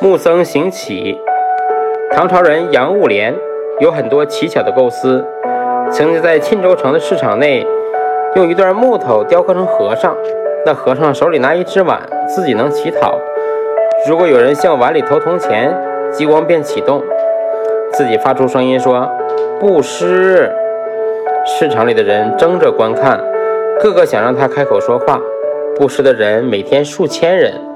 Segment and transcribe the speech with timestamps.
[0.00, 1.16] 木僧行乞。
[2.10, 3.34] 唐朝人杨物廉
[3.78, 5.24] 有很多奇巧的构思，
[5.90, 7.66] 曾经在沁州城的市场内，
[8.34, 10.16] 用一段木头雕刻成和尚。
[10.66, 13.18] 那和尚手里拿一只碗，自己能乞讨。
[14.08, 15.74] 如果有人向碗里投铜钱，
[16.10, 17.02] 激光便启动，
[17.92, 19.08] 自己发出声音说
[19.60, 20.50] ：“布施。”
[21.46, 23.20] 市场里的人争着观看，
[23.80, 25.20] 个个想让他开口说话。
[25.76, 27.71] 布施的人每天数千人。